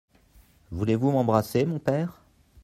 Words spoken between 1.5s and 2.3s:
mon père?